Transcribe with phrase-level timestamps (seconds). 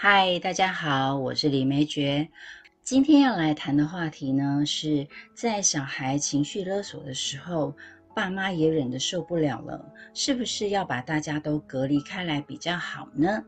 [0.00, 2.28] 嗨，大家好，我是李梅珏。
[2.84, 7.74] 今天要来谈的话题呢，是在小孩情绪勒索的时候，
[8.14, 13.42] 爸妈也忍得受不了了，是不是要把大家都隔离开来比较好呢？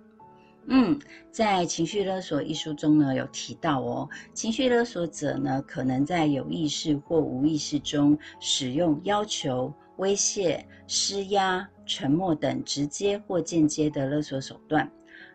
[0.67, 0.99] 嗯，
[1.31, 14.91] 在《情绪勒索》一书中呢，有提到哦，情绪勒索者呢，可能在有意识或无意识中使用要求、威胁、施压、沉默等直接或间接的勒索手段，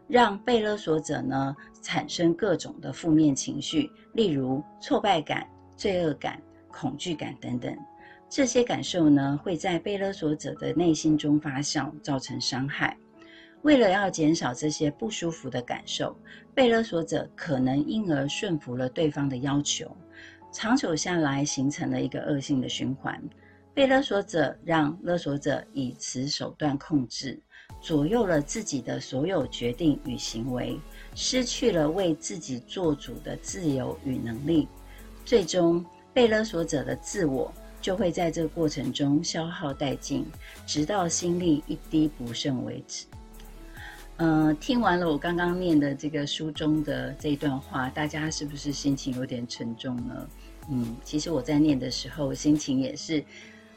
[0.08, 7.76] 让被勒索者呢产生各种的负面情绪，例如挫败感、罪恶感、恐惧感等等。
[8.30, 12.98] 这些感受呢，会在被勒索者的内心中发酵，造成伤害。
[13.62, 16.16] 为了要减少这些不舒服的感受，
[16.54, 19.96] 被勒索者可能因而顺服了对方的要求，
[20.52, 23.20] 长久下来形成了一个恶性的循环。
[23.74, 27.42] 被勒索者让勒索者以此手段控制，
[27.86, 30.76] 左右了自己的所有决定与行为，
[31.14, 34.68] 失去了为自己做主的自由与能力。
[35.24, 40.26] 最终，被勒索者的自我就会在这个过程中消耗殆尽，
[40.66, 43.06] 直到心力一滴不剩为止。
[44.18, 50.28] 呃，听完了我刚刚念的这个书中的这段话，大家是不是心情有点沉重呢？
[50.72, 53.24] 嗯，其实我在念的时候，心情也是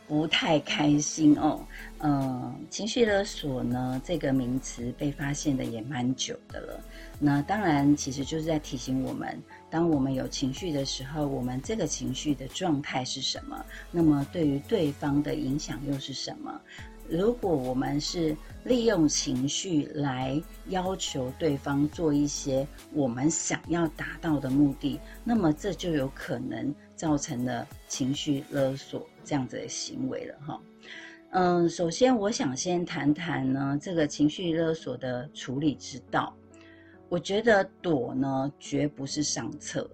[0.08, 1.60] 不太开心哦。
[1.98, 6.80] 呃，情绪勒索呢，这个名词被发现的也蛮久的了。
[7.20, 13.64] 那当然，其实就是在提醒我们，当我们有情绪的时候，我们这个情绪的状态是什么？
[13.90, 16.60] 那么对于对方的影响又是什么？
[17.10, 30.60] 如果我们是利用情绪来要求对方做一些我们想要达到的目的，那么这就有可能造成了情绪勒索这样子的行为了哈。
[31.30, 36.34] 嗯，首先我想先谈谈呢这个情绪勒索的处理之道。
[37.08, 39.88] 我觉得躲呢绝不是上策。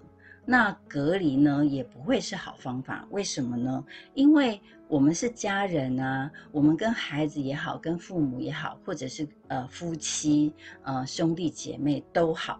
[0.47, 3.83] 那隔离呢也不会是好方法，为什么呢？
[4.13, 10.53] 因为我们是家人啊，我们跟孩子也好，跟父母也好，或者是呃夫妻、
[10.83, 12.59] 呃兄弟姐妹都好，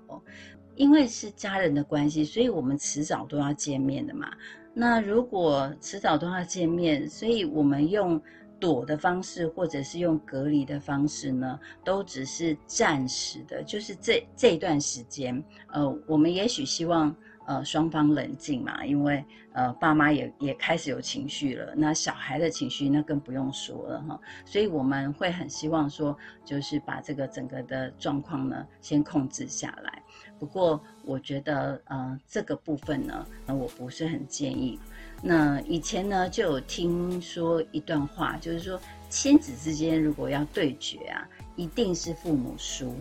[0.76, 4.32] 因为是家人的关系，所以我们迟早都要见面的嘛。
[4.74, 8.22] 那如果迟早都要见面，所以我们用
[8.60, 17.16] 躲的方式，或者是用隔离的方式呢，都只是暂时的，就是这这段时间，呃，我们也许希望。
[17.46, 19.24] 呃，双方冷静嘛，因为
[19.54, 30.02] 呃，爸妈也也开始有情绪了，那小孩的情绪那更不用说了哈，所以我们会很希望说，就是把这个整个的状况呢先控制下来。
[30.40, 34.80] 不过我觉得呃，这个部分呢，我不是很建议。
[35.22, 38.80] 那以前呢就有听说一段话，就是说
[39.10, 42.94] 亲子之间如果要对决啊，一定是父母输。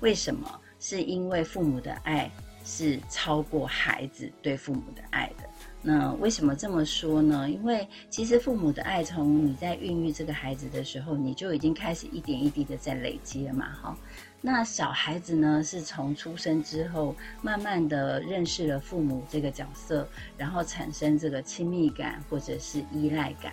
[0.00, 0.60] 为什么？
[0.80, 2.30] 是因为父母的爱。
[2.64, 5.48] 是超过孩子对父母的爱的。
[5.86, 7.48] 那为什么这么说呢？
[7.50, 13.70] 因为其实父母的爱，从你在孕育这个孩子的时候，你就已经开始一点一滴的在累积了嘛。
[13.74, 13.94] 哈，
[14.40, 20.08] 那小孩子呢，是从出生之后，慢慢的认识了父母这个角色，
[20.38, 23.52] 然后产生这个亲密感或者是依赖感。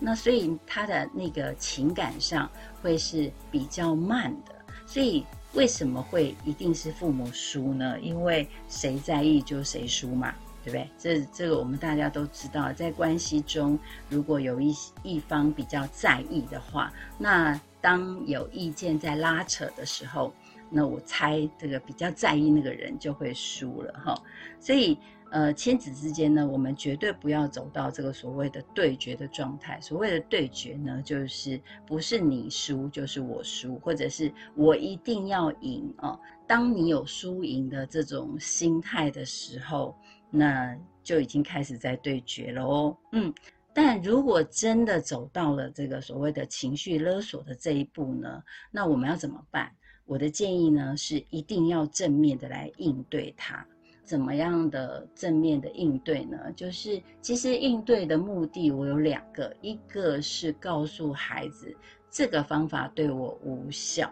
[0.00, 2.50] 那所以他的那个情感上
[2.82, 4.52] 会是比较慢的，
[4.84, 5.24] 所以。
[5.58, 7.98] 为什么会一定是父母输呢？
[8.00, 10.32] 因为谁在意就谁输嘛，
[10.62, 10.88] 对不对？
[10.96, 13.76] 这这个我们大家都知道，在关系中，
[14.08, 20.32] 如果有一一方比较在意的话，那当有意见在拉扯的时候，
[20.70, 24.14] 那我猜这个比较在意那个人就会输了哈。
[24.60, 24.96] 所以。
[25.30, 29.78] 呃，亲子之间呢，我们绝对不要走到这个所谓的对决的状态。
[29.80, 36.18] 所谓的对决呢，就是不是你输就是我输，或者是我一定要赢哦。
[36.46, 39.94] 当你有输赢的这种心态的时候，
[40.30, 42.96] 那就已经开始在对决了哦。
[43.12, 43.32] 嗯，
[43.74, 49.70] 但如果真的走到了这个所谓的情绪勒索的这一步呢，那我们要怎么办？
[50.06, 53.66] 我的建议呢，是一定要正面的来应对它。
[54.08, 56.38] 怎么样的正面的应对呢？
[56.56, 61.76] 就是其实应对的目的我有两个，一个是告诉孩子
[62.10, 64.10] 这个方法对我无效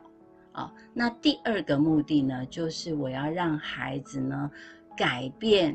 [0.52, 0.70] 啊。
[0.93, 4.50] 那第二个目的呢，就是我要让孩子呢
[4.94, 5.75] 改变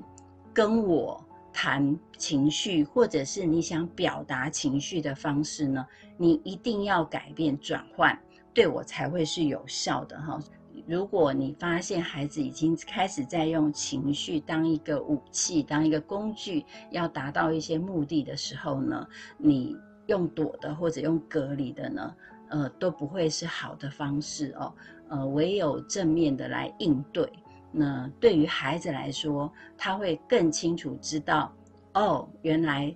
[0.54, 1.20] 跟我
[1.52, 5.84] 谈情绪，或者是你想表达情绪的方式呢，
[6.16, 8.16] 你一定要改变转换，
[8.54, 10.40] 对我才会是有效的哈。
[10.88, 19.08] 如果你发现孩子已经开始在用情绪当一个武器、当一个工具，要达到一些目的的时候呢，
[19.38, 19.76] 你
[20.08, 22.16] 用躲的或者用隔离的呢，
[22.50, 24.74] 呃，都不会是好的方式哦。
[25.10, 27.32] 呃，唯有正面的来应对。
[27.72, 31.54] 那对于孩子来说，他会更清楚知道，
[31.94, 32.94] 哦，原来，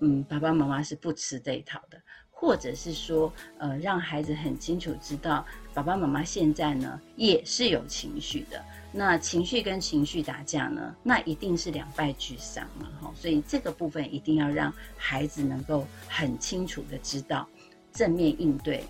[0.00, 2.00] 嗯，爸爸妈妈是不吃这一套的，
[2.42, 8.60] 或者是说，呃，让孩子很清楚知道，爸爸妈妈现在呢也是有情绪的。
[8.90, 13.12] 那情绪跟情绪打架呢，那一定是两败俱伤嘛，哈。
[13.14, 17.48] 所以这个部分一定要让孩子能够很清楚的知道，
[17.92, 18.84] 正面应对。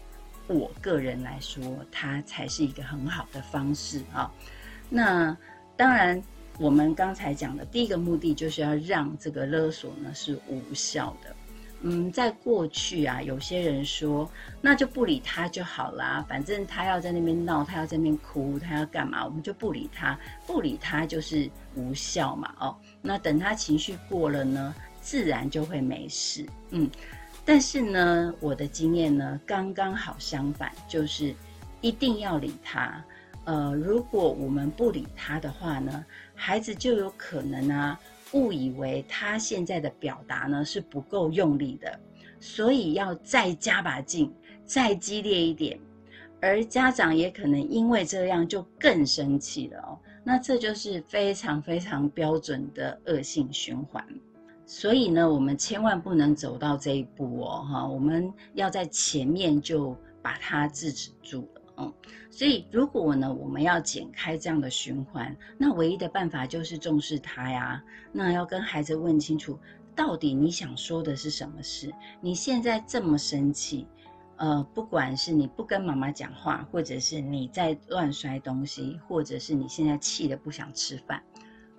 [0.47, 4.33] 我个人来说，它才是一个很好的方式啊。
[4.89, 5.37] 那
[5.77, 6.21] 当然，
[6.59, 11.37] 我们刚才讲的第一个目的就是要让这个勒索呢是无效的。
[11.85, 14.31] 嗯，在过去啊，有些人说，
[14.61, 22.55] 那就不理他就好啦，反正他要在那边闹，他要在那边哭，他要干嘛，我们就不理他，不理他就是无效嘛。
[22.61, 26.47] 哦，那等他情绪过了呢，自然就会没事。
[26.71, 26.89] 嗯，
[27.45, 31.35] 但是呢，我的经验呢，刚刚好相反，就是
[31.81, 33.05] 一定要理他。
[33.45, 37.99] 呃，如果我们不理他的话呢，孩子就有可能啊
[38.33, 41.99] 误以为他现在的表达呢是不够用力的，
[42.41, 44.33] 所以要再加把劲，
[44.65, 45.79] 再激烈一点，
[46.41, 49.99] 而家长也可能因为这样就更生气了哦。
[50.25, 54.07] 那这就是非常非常标准的恶性循环，
[54.67, 61.62] 所以呢，我们千万不能走到这一步哦，哈，我们要在前面就把它制止住了。
[62.31, 67.83] 所以如果呢，我们要剪开这样的循环，那唯一的办法就是重视他呀。
[68.11, 69.59] 那要跟孩子问清楚，
[69.95, 71.93] 到底你想说的是什么事？
[72.21, 73.87] 你现在这么生气，
[74.37, 81.23] 呃，不管是你不跟妈妈讲话，或者是你在乱摔东西，或者是你现在气得不想吃饭，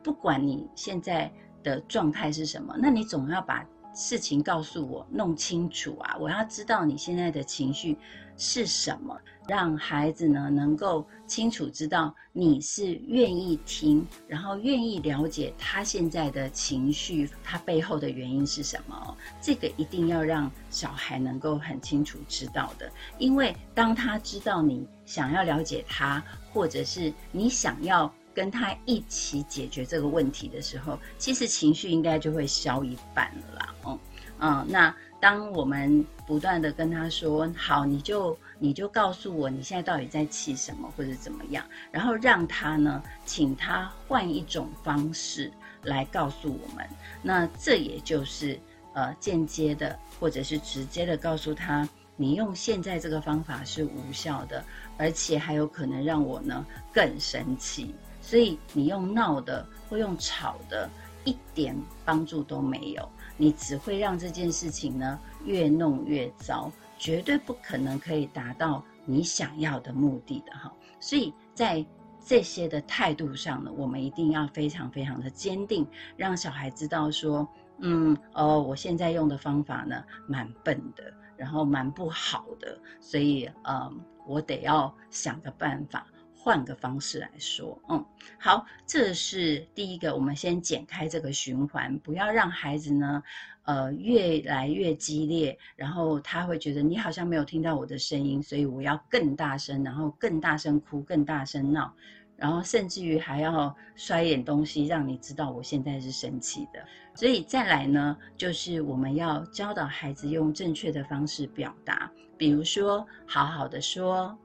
[0.03, 1.31] 不管你现在
[1.63, 6.17] 的状态是什么，那你总要把事情告诉我，弄清楚啊！
[6.19, 7.97] 我要知道你现在的情绪
[8.37, 9.17] 是什么。
[9.45, 19.17] 让孩子呢能够清楚知道你是愿意听，然后愿意了解他现在的情绪，他背后的原因是什么。
[19.41, 26.23] 这个一定要让小孩能够很清楚知道的，因为当他知道你想要了解他，
[26.53, 33.75] 或者是你想要跟他一起解决这个问题的时候，其实情绪应该就会消一半了啦。
[33.83, 33.99] 哦，
[34.39, 38.37] 嗯，那当我们不断的跟他说好，你就。
[38.59, 45.51] 你就告诉我你现在到底在气什么，或者怎么样，然后让他呢，请他换一种方式
[45.81, 46.87] 来告诉我们。
[47.21, 48.57] 那这也就是
[48.93, 54.63] 呃间接的或者是直接的告诉他，你用现在这个方法是无效的，
[54.97, 57.93] 而且还有可能让我呢更生气。
[58.33, 60.89] 所以你用闹的或用吵的，
[61.23, 63.07] 一点帮助都没有，
[63.37, 66.71] 你只会让这件事情呢越弄越糟。
[66.97, 71.85] 绝对不可能可以达到你想要的目的的哈，所以在
[72.25, 75.85] 这些的态度上呢，我们一定要非常非常的坚定，
[76.17, 77.47] 让小孩知道说，
[77.77, 86.07] 嗯，哦，我现在用的方法呢，蛮笨的，然后蛮不好的，所以，嗯，我得要想个办法，
[86.43, 88.05] 换个方式来说，嗯，
[88.37, 93.23] 好，这是第一个，我们先剪开这个循环，不要让孩子呢。
[93.65, 101.95] 呃，越来越激烈，然后他会觉得你好像没有听到我的声音，所以我要更大声，然后更大声哭，更大声闹，
[102.35, 106.85] 然后甚至于还要摔一点东西，让你知道我现在是生气的。
[107.15, 114.37] 所以再来呢，就是我们要教导孩子用正确的方式表达，比如说好好的说，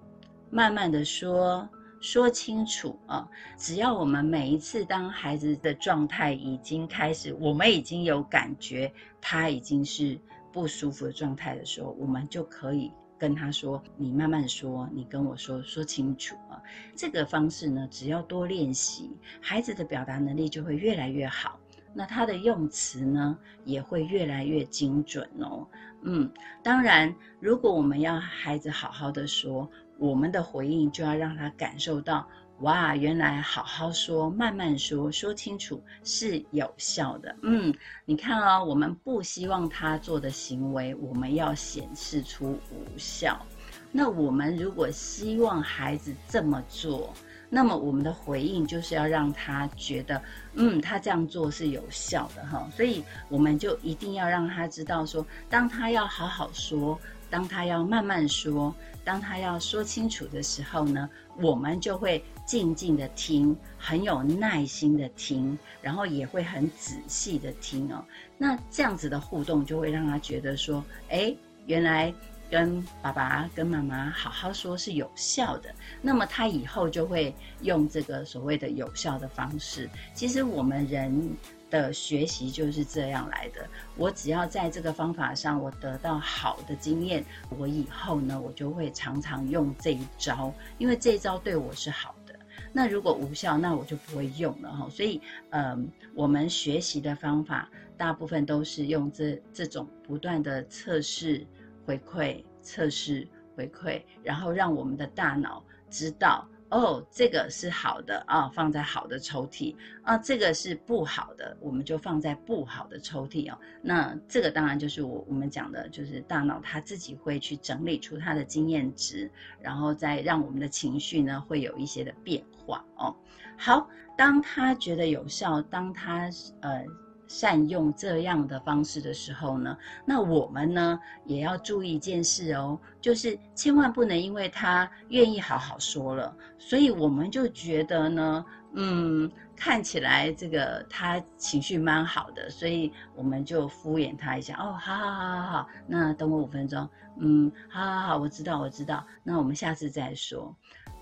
[0.48, 1.68] 慢慢的说。
[2.00, 3.28] 说清楚啊！
[3.56, 10.16] 只要我们每一次当孩子的状态已经开始，我们已经有感觉他已经是
[10.52, 16.62] 不舒服的状态的时候，我们就可以跟他说：“你慢慢说，你跟我说，说清楚啊！”
[16.94, 21.58] 这个方式呢，只要多练习，孩子的表达能力就会越来越好。
[21.92, 25.66] 那他的用词呢，也会越来越精准哦。
[26.02, 26.30] 嗯，
[26.62, 29.68] 当然，如果我们要孩子好好的说。
[29.98, 32.24] 我们的回应就要让他感受到，
[32.60, 37.34] 哇，原来好好说、慢慢说、说清楚是有效的。
[37.42, 37.74] 嗯，
[38.04, 43.44] 你看啊，我们不希望他做的行为，我们要显示出无效。
[43.90, 47.12] 那我们如果希望孩子这么做，
[47.50, 50.22] 那么我们的回应就是要让他觉得，
[50.54, 52.68] 嗯，他这样做是有效的哈。
[52.76, 56.96] 所以我们就一定要让他知道，说当他要好好说。
[57.30, 61.08] 当他要慢慢说，当他要说清楚的时候呢，
[61.40, 68.04] 我们就会静静的听，很有耐心的听，然后也会很仔细的听哦。
[68.36, 71.34] 那这样子的互动就会让他觉得说，哎，
[71.66, 72.12] 原来
[72.50, 79.88] 跟爸爸、跟妈妈好好说是有效的，那么他以后就会用这个所谓的有效的方式。
[80.14, 81.36] 其实我们人
[81.70, 83.66] 的学习就是这样来的。
[83.96, 87.24] 我只要在这个方法上我得到好的经验，
[87.58, 92.34] 我以后呢，我就会常常用这一招，因为这一招对我是好的。
[92.72, 94.88] 那如果无效，那我就不会用了哈。
[94.90, 95.20] 所以，
[95.50, 101.46] 嗯，我们学习的方法大部分都是用这这种不断的测试。
[101.86, 113.58] 回馈测试回馈，然后让我们的大脑知道哦，这个是好的啊，放在好的抽屉啊，这个是不好的，我们就放在不好的抽屉哦。
[113.80, 123.16] 那这个当然就是我我们讲的，就是大脑它自己会去整理出它的经验值，然后再让我们的情绪呢会有一些的变化哦。
[123.56, 126.28] 好，当他觉得有效，当他
[126.60, 126.84] 呃。
[127.28, 150.54] 善用这样的方式的时候呢，那我们呢也要注意一件事哦，就是千万不能因为他愿意好好说了，所以我们就觉得呢，嗯，看起来这个他情绪蛮好的，所以我们就敷衍他一下哦，好好好好好，那等我五分钟，嗯，好好好，我知道我知道，那我们下次再说。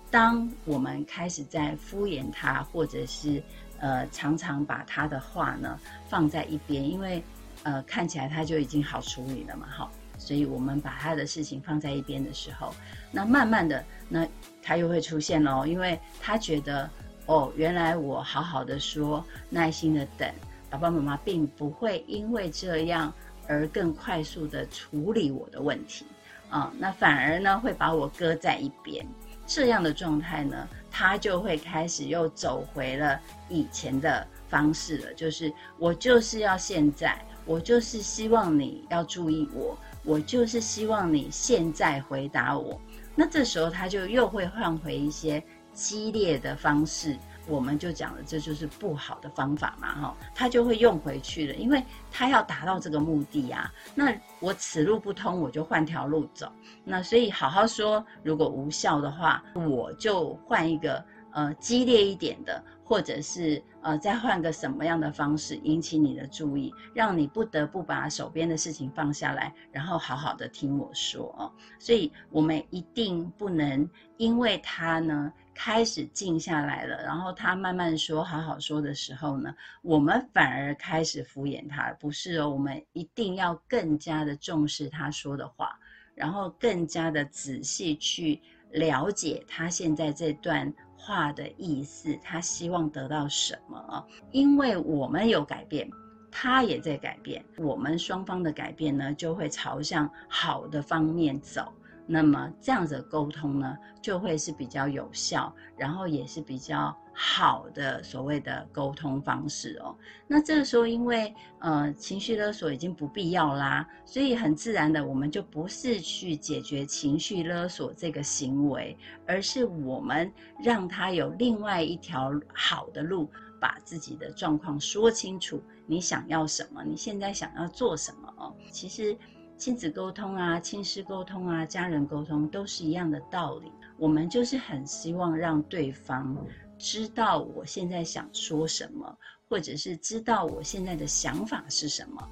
[0.09, 3.41] 当我们开始在敷衍他，或者是。
[3.79, 5.79] 呃，常常把他的话呢
[6.09, 7.23] 放在一边，因为
[7.63, 12.73] 呃看起来他就已经好处理了嘛，哈，所以我们把他的事情放在一边的时候，
[13.11, 14.27] 那慢慢的，那
[14.61, 16.89] 他又会出现喽，因为他觉得
[17.27, 20.27] 哦，原来我好好的说，耐心的等，
[20.69, 23.13] 爸爸妈妈并不会因为这样
[23.47, 26.05] 而更快速的处理我的问题
[26.49, 29.05] 啊，那反而呢会把我搁在一边。
[29.47, 42.79] 这样的状态呢，他就会开始又走回了以前的方式了，就是我就是要现在，我就是希望你要注意我，我就是希望你现在回答我。
[43.15, 45.41] 那这时候他就又会换回一些
[45.73, 47.17] 激烈的方式。
[47.47, 53.71] 我们就讲了，这就是不好的方法嘛，哈，他就会用回去了，因为他要达到这个目的呀。
[53.95, 56.51] 那我此路不通，我就换条路走。
[56.83, 71.49] 那所以好好说，如果无效的话，我就换一个呃激烈一点的，或者是呃再换个什么样的方式引起你的注意，让你不得不把手边的事情放下来，然后好好的听我说哦。
[71.79, 75.31] 所以我们一定不能因为他呢。
[75.59, 79.51] 开始静下来了，然后他慢慢说、好好说的时候呢，
[79.81, 82.47] 我们反而开始敷衍他，不是哦？
[82.47, 85.75] 我们一定要更加的重视他说的话，
[86.13, 88.39] 然后更加的仔细去
[88.69, 94.05] 了解他现在这段话的意思，他希望得到什么？
[94.31, 95.89] 因为我们有改变，
[96.31, 101.71] 他也在改变，我们双方的改变呢，就会朝向好的方面走。
[102.09, 109.97] 那么这样子沟通呢，就会是比较有效，然后也是比较好的所谓的沟通方式哦。
[110.27, 118.95] 那这个时候，因为呃情绪勒索已经不必要啦，所以很自然的，我们就不是去解决情绪勒索这个行为，
[119.25, 120.31] 而是我们
[120.61, 123.27] 让他有另外一条好的路，
[123.59, 128.55] 把自己的状况说清楚，你想要什么，你现在想要做什么哦。
[128.69, 129.17] 其实。
[129.59, 133.71] 亲子沟通啊，亲师沟通啊，家人沟通都是一样的道理。
[133.97, 136.37] 我们就是很希望让对方
[136.77, 139.17] 知道我现在想说什么，
[139.49, 142.29] 或者是知道我现在的想法是什么，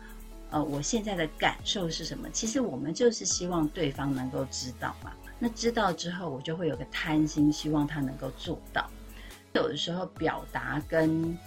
[0.52, 2.30] 呃，我现在的感受是什么。
[2.30, 5.12] 其实我们就是希望对方能够知道嘛。
[5.38, 8.90] 那知道之后，我就会有个贪心，希望他能够做到。
[9.54, 11.38] 有的时候表达跟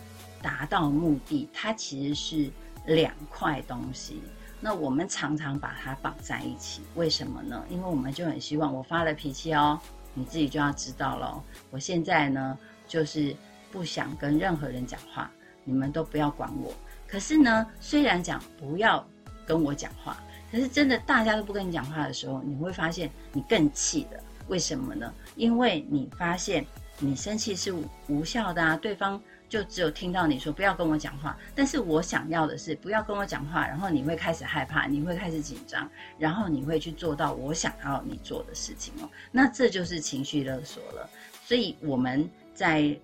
[0.42, 2.50] 达到目的，它其实是
[2.86, 4.20] 两块东西。
[4.60, 7.64] 那我们常常把它绑在一起，为什么呢？
[7.70, 9.80] 因为我们就很希望我发了脾气哦，
[10.14, 11.42] 你自己就要知道了。
[11.70, 13.36] 我现在呢，就是
[13.70, 15.30] 不想跟任何人讲话，
[15.62, 16.74] 你们都不要管我。
[17.06, 19.06] 可是呢，虽然讲不要
[19.46, 24.20] 跟我讲话，可是真的大家都不跟你讲话的时候，你会发现你更气了。
[24.48, 25.12] 为什么呢？
[25.36, 26.66] 因为你发现
[26.98, 27.72] 你生气是
[28.08, 29.20] 无效的啊，对方。
[29.48, 39.08] 就只有听到你说不要跟我讲话，但是我想要的是不要跟我讲话，然后你会开始害怕，你会开始紧张，然后你会去做到我想要你做的事情哦。
[39.32, 41.08] 那这就是情绪勒索了。
[41.46, 42.28] 所以我们
[42.58, 43.00] 在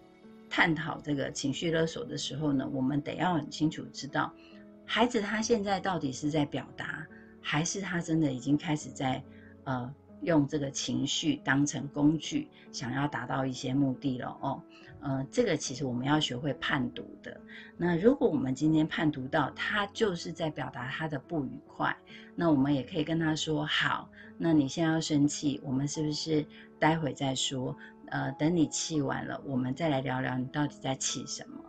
[0.51, 4.33] 探讨这个情绪勒索的时候呢，我们得要很清楚知道，
[4.85, 7.07] 孩子他现在到底是在表达，
[7.41, 9.23] 还是他真的已经开始在
[9.63, 9.95] 呃。
[10.23, 14.63] 用这个情绪当成工具，想要达到一些目的了哦。
[15.01, 17.39] 呃，这个其实我们要学会判读的。
[17.77, 21.95] 那如果我们今天判读到他就是在表达他的不愉快，
[22.35, 24.09] 那我们也可以跟他说：好，
[24.39, 26.47] 那你现在要生气，我们是不是
[26.79, 27.77] 待会再说？
[28.09, 31.65] 呃，等你气完了，我们再来聊聊你到底在气什么。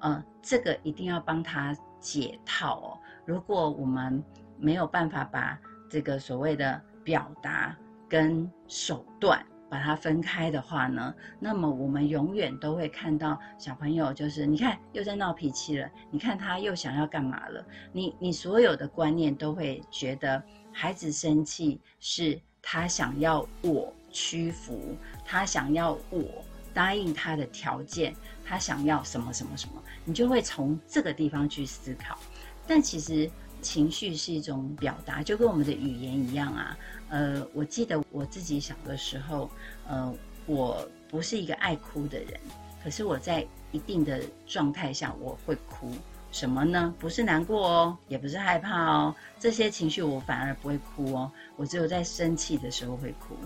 [0.00, 2.98] 呃，这个一定要帮他解套哦。
[3.24, 4.22] 如果我们
[4.58, 7.76] 没有办法把这个所谓的表达
[8.08, 9.44] 跟手段。
[9.66, 17.66] 把它分开的话呢，那么我们永远都会看到小朋友，就是你看又在闹脾气了，你看他又想要干嘛了？
[17.90, 20.40] 你你所有的观念都会觉得
[20.72, 26.24] 孩子生气是他想要我屈服，他想要我
[26.72, 32.18] 答应他的条件，他想要什么什么什么，你就会从这个地方去思考。
[32.66, 33.30] 但其实
[33.60, 36.76] 情绪是一种表达，就跟我们的语言一样啊。
[37.10, 39.50] 呃，我记得我自己小的时候，
[39.86, 40.12] 呃，
[40.46, 42.40] 我不是一个爱哭的人，
[42.82, 45.92] 可是我在一定的状态下我会哭。
[46.34, 46.92] 什么呢？
[46.98, 51.30] 不是难过哦，也不是害怕哦，这些情绪我反而不会哭哦。
[51.54, 53.36] 我只有在生气的时候会哭，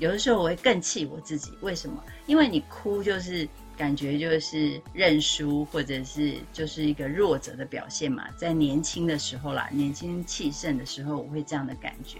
[0.00, 1.52] 有的时候我会更气我自己。
[1.60, 2.02] 为什么？
[2.26, 8.24] 因为你哭就是感觉就是认输，或者是就是一个弱者的表现嘛。
[8.36, 12.18] 在年轻的时候啦，年轻气盛的时候，我会这样的感觉。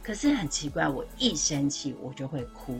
[0.00, 2.78] 可是很奇怪，我一生气我就会哭。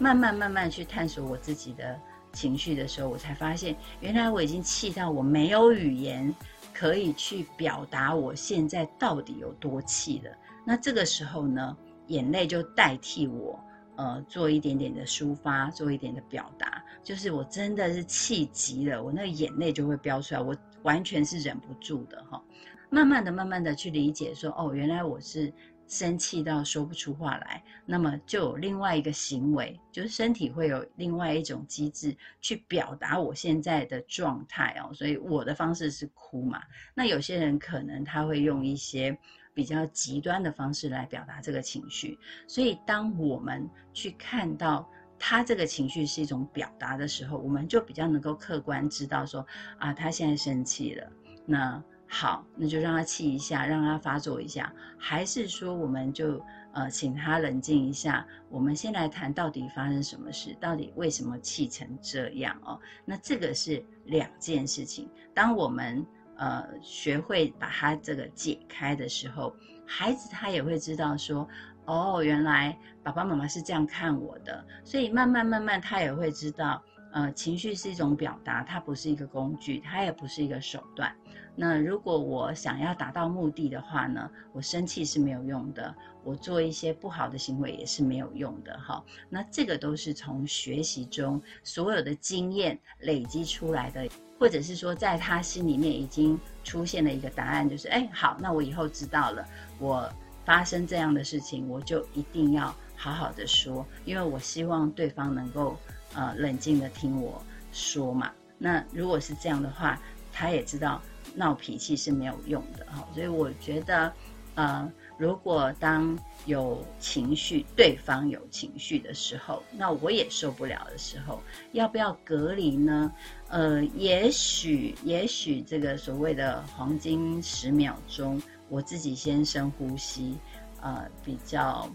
[0.00, 1.96] 慢慢慢慢去探索我自己的
[2.38, 6.32] 情绪的时候，我才发现，原来我已经气到我没有语言
[6.72, 10.30] 可以去表达我现在到底有多气了。
[10.64, 11.76] 那这个时候呢，
[12.06, 13.58] 眼泪就代替我，
[13.96, 16.80] 呃，做一点点的抒发，做一点的表达。
[17.02, 22.40] 就是我真的是气急了，我那个眼泪就会飙出来，我完全是忍不住的哈。
[22.88, 25.52] 慢慢的、慢慢的去理解，说哦，原来我是。
[25.88, 34.92] 生气到说不出话来，那么就有另外一个行为，就是身体会有另外一种机制去表达我现在的状态哦。
[34.92, 36.62] 所以我的方式是哭嘛。
[36.94, 39.16] 那有些人可能他会用一些
[39.54, 42.18] 比较极端的方式来表达这个情绪。
[42.46, 44.86] 所以当我们去看到
[45.18, 49.44] 他这个情绪是一种表达的时候，我们就比较能够客观知道说
[49.78, 51.10] 啊，他现在生气了。
[51.46, 56.42] 那好，那就让他气一下，让他发作一下，还是说我们就
[56.72, 58.26] 呃请他冷静一下？
[58.48, 62.80] 我们先来谈到底发生什么事，到底为什么气成这样哦？
[63.04, 65.08] 那这个是两件事情。
[65.34, 66.04] 当我们
[66.36, 69.54] 呃学会把它这个解开的时候，
[69.86, 71.46] 孩子他也会知道说，
[71.84, 81.14] 哦，原来爸爸妈妈是这样看我的，所以慢慢慢慢他也会知道，呃，情绪是一种表达，它不是一个工具，它也不是一个手段。
[81.56, 85.92] 那如果我想要达到目的的话呢，我生气是没有用的，
[86.22, 89.02] 我做一些不好的行为也是没有用的哈。
[89.28, 99.44] 那这个都是从学习中所有的经验累积出来的，或者是说在他心里面已经出现了一个答案，就是哎好，那我以后知道了，
[99.80, 100.08] 我
[100.44, 105.74] 发生这样的事情，我就一定要好好的说，因为我希望对方能够
[106.12, 107.40] 呃冷静的听我
[107.72, 108.30] 说嘛。
[108.58, 109.98] 那如果是这样的话，
[110.32, 111.00] 他也知道。
[111.34, 114.10] 闹脾气是没有用的哈，所以我觉得，
[114.54, 121.40] 呃，如果当有情绪，对方有情绪的时候，那我也受不了的时候，
[121.72, 123.12] 要不要隔离呢？
[123.48, 130.36] 呃，也许，也许这个所谓的黄金十秒钟，我自己先深呼吸，
[130.80, 131.88] 呃，比较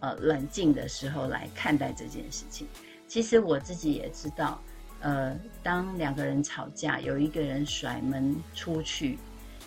[0.00, 2.66] 呃冷静的时候来看待这件事情。
[3.06, 4.60] 其实我自己也知道。
[5.00, 9.16] 呃，当两个人吵架，有一个人甩门出去，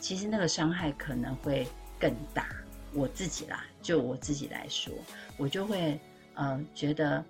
[0.01, 1.65] 其实那个伤害可能会
[1.97, 2.49] 更大。
[2.91, 4.93] 我自己啦，就我自己来说，
[5.37, 5.97] 我就会
[6.33, 7.23] 呃觉得，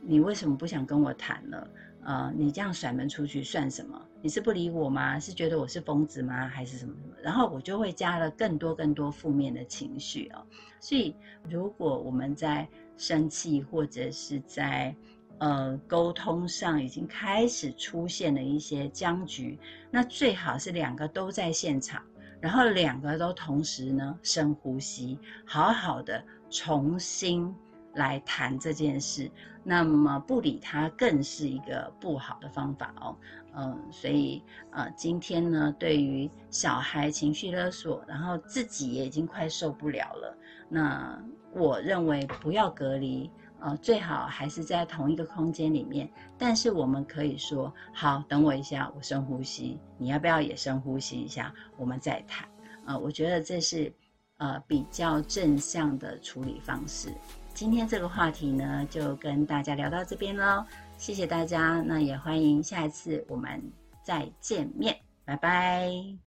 [0.00, 1.68] 你为什么不想跟我谈了？
[2.04, 4.00] 呃，你这样甩门出去算什么？
[4.20, 5.18] 你是不理我吗？
[5.18, 6.48] 是觉得我是疯子吗？
[6.48, 7.14] 还是什么什么？
[7.22, 10.44] 然后我就会加了更多更多负面的情绪哦。
[10.80, 11.14] 所以，
[11.48, 14.94] 如果我们在生气或者是在
[15.38, 19.58] 呃，沟通上已经开始出现了一些僵局，
[19.90, 22.00] 那最好是两个都在现场，
[22.40, 27.52] 然后两个都同时呢深呼吸，好好的重新
[27.94, 29.30] 来谈这件事。
[29.64, 33.16] 那么不理他更是一个不好的方法哦。
[33.54, 40.36] 嗯，所以呃，今天呢，对于小孩情绪勒索，然后自己也已经快受不了了，
[40.68, 43.30] 那我认为不要隔离。
[43.64, 51.54] 呃，最好还是在同一个空间里面，但是我们可以说，好，等我一下，我深呼吸，你要不要也深呼吸一下？
[51.76, 52.48] 我们再谈。
[52.86, 53.94] 呃，我觉得这是
[54.38, 57.12] 呃比较正向的处理方式。
[57.54, 60.64] 今天这个话题呢，就跟大家聊到这边喽。
[60.98, 63.60] 谢谢大家，那也欢迎下一次我们
[64.02, 66.31] 再见面，拜拜。